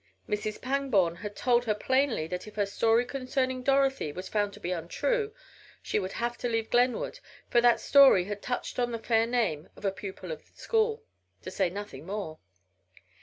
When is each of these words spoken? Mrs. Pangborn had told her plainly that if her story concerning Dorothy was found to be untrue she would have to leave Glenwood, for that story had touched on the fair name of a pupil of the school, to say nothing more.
Mrs. 0.27 0.59
Pangborn 0.59 1.17
had 1.17 1.35
told 1.35 1.65
her 1.65 1.75
plainly 1.75 2.25
that 2.25 2.47
if 2.47 2.55
her 2.55 2.65
story 2.65 3.05
concerning 3.05 3.61
Dorothy 3.61 4.11
was 4.11 4.27
found 4.27 4.51
to 4.53 4.59
be 4.59 4.71
untrue 4.71 5.31
she 5.79 5.99
would 5.99 6.13
have 6.13 6.39
to 6.39 6.49
leave 6.49 6.71
Glenwood, 6.71 7.19
for 7.51 7.61
that 7.61 7.79
story 7.79 8.23
had 8.23 8.41
touched 8.41 8.79
on 8.79 8.91
the 8.91 8.97
fair 8.97 9.27
name 9.27 9.69
of 9.75 9.85
a 9.85 9.91
pupil 9.91 10.31
of 10.31 10.43
the 10.43 10.59
school, 10.59 11.03
to 11.43 11.51
say 11.51 11.69
nothing 11.69 12.07
more. 12.07 12.39